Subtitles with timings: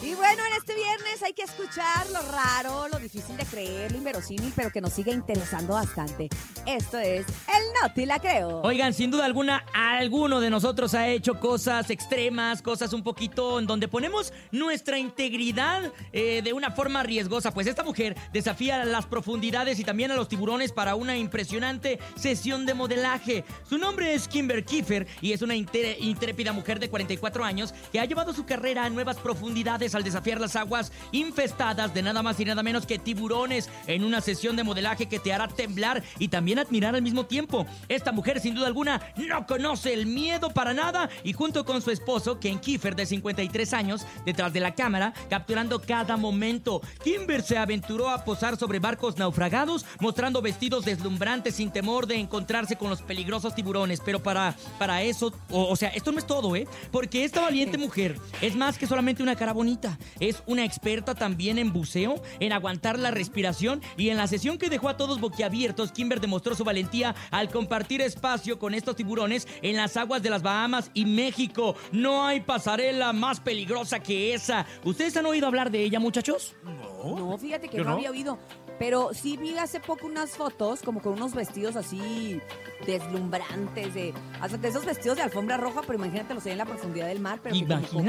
[0.00, 3.98] Y bueno, en este viernes hay que escuchar lo raro, lo difícil de creer, lo
[3.98, 6.28] inverosímil, pero que nos sigue interesando bastante.
[6.66, 8.60] Esto es El No Te La Creo.
[8.62, 13.66] Oigan, sin duda alguna, alguno de nosotros ha hecho cosas extremas, cosas un poquito en
[13.66, 17.50] donde ponemos nuestra integridad eh, de una forma riesgosa.
[17.52, 22.66] Pues esta mujer desafía las profundidades y también a los tiburones para una impresionante sesión
[22.66, 23.44] de modelaje.
[23.68, 28.04] Su nombre es Kimber Kiefer y es una intrépida mujer de 44 años que ha
[28.04, 32.44] llevado su carrera a nuevas profundidades al desafiar las aguas infestadas de nada más y
[32.44, 36.58] nada menos que tiburones en una sesión de modelaje que te hará temblar y también
[36.58, 37.66] admirar al mismo tiempo.
[37.88, 41.90] Esta mujer, sin duda alguna, no conoce el miedo para nada y junto con su
[41.90, 46.80] esposo, Ken Kiefer, de 53 años, detrás de la cámara, capturando cada momento.
[47.02, 52.76] Kimber se aventuró a posar sobre barcos naufragados, mostrando vestidos deslumbrantes sin temor de encontrarse
[52.76, 54.00] con los peligrosos tiburones.
[54.04, 56.66] Pero para, para eso, o, o sea, esto no es todo, ¿eh?
[56.90, 59.77] Porque esta valiente mujer es más que solamente una cara bonita.
[60.20, 64.68] Es una experta también en buceo, en aguantar la respiración y en la sesión que
[64.68, 69.76] dejó a todos boquiabiertos, Kimber demostró su valentía al compartir espacio con estos tiburones en
[69.76, 71.76] las aguas de las Bahamas y México.
[71.92, 74.66] No hay pasarela más peligrosa que esa.
[74.84, 76.56] ¿Ustedes han oído hablar de ella, muchachos?
[76.64, 77.90] No, fíjate que no, no.
[77.92, 78.38] había oído.
[78.78, 82.40] Pero sí vi hace poco unas fotos, como con unos vestidos así
[82.86, 87.06] deslumbrantes, de, hasta de esos vestidos de alfombra roja, pero imagínate los en la profundidad
[87.08, 87.54] del mar, pero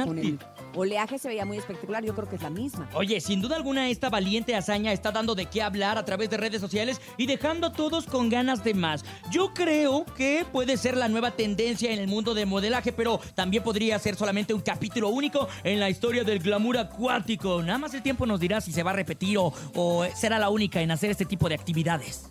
[0.06, 0.40] con- el
[0.76, 2.04] oleaje se veía muy espectacular.
[2.06, 2.88] Yo creo que es la misma.
[2.94, 6.38] Oye, sin duda alguna esta valiente hazaña está dando de qué hablar a través de
[6.38, 9.04] redes sociales y dejando a todos con ganas de más.
[9.32, 13.64] Yo creo que puede ser la nueva tendencia en el mundo de modelaje, pero también
[13.64, 17.62] podría ser solamente un capítulo único en la historia del glamour acuático.
[17.64, 20.50] Nada más el tiempo nos dirá si se va a repetir o, o será la
[20.50, 22.30] única en hacer este tipo de actividades.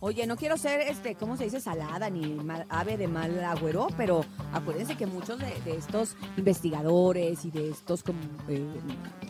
[0.00, 1.60] Oye, no quiero ser, este, ¿cómo se dice?
[1.60, 4.22] Salada ni mal- ave de mal agüero, pero
[4.52, 8.66] acuérdense que muchos de, de estos investigadores y de estos como, eh,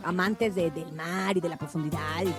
[0.03, 2.31] amantes de- del mar y de la profundidad y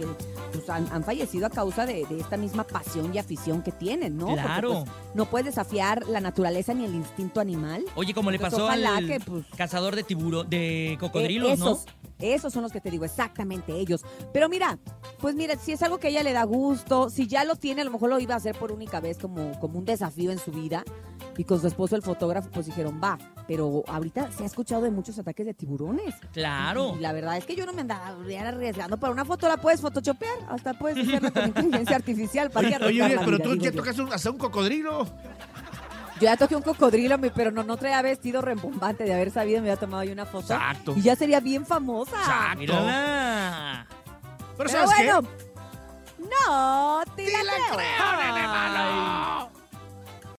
[0.51, 4.27] pues, han, han fallecido a causa de, esta misma pasión y afición que tienen, ¿no?
[4.27, 4.69] Porque, Claro.
[4.83, 7.85] pues, no puedes desafiar la naturaleza ni el instinto animal.
[7.95, 11.79] Oye, como le Pues pasó al que, pues, cazador de tiburón, de Eh, cocodrilos, ¿no?
[12.19, 14.01] esos son los que te digo, exactamente ellos.
[14.33, 14.77] Pero mira,
[15.25, 17.81] pues mira, si es algo que a ella le da gusto, si ya lo tiene,
[17.81, 20.37] a lo mejor lo iba a hacer por única vez como, como un desafío en
[20.37, 20.83] su vida.
[21.35, 23.17] Y con su esposo, el fotógrafo, pues dijeron, va.
[23.47, 26.13] Pero ahorita se ha escuchado de muchos ataques de tiburones.
[26.31, 26.93] Claro.
[26.95, 28.97] Y la verdad es que yo no me andaba arriesgando.
[28.97, 30.35] Para una foto la puedes photoshopear.
[30.47, 32.51] Hasta puedes hacerla con inteligencia artificial.
[32.51, 33.77] ¿Para qué Oye, pero vida, tú ya yo?
[33.77, 35.05] tocas un- hasta un cocodrilo.
[35.05, 39.05] Yo ya toqué un cocodrilo, pero no, no traía vestido rembombante.
[39.05, 40.53] De haber sabido, me había tomado ahí una foto.
[40.53, 40.93] Exacto.
[40.95, 42.15] Y ya sería bien famosa.
[42.15, 42.59] Exacto.
[42.59, 43.87] Mírala.
[44.57, 45.21] Pero Pero ¿sabes bueno,
[46.17, 47.31] no te qué?
[47.31, 47.75] la ¡Sí la creo.
[47.75, 49.51] creo, nene malo!